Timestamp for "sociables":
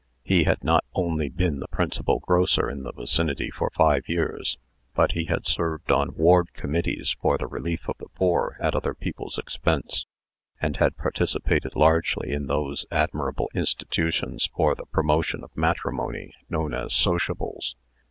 16.95-17.75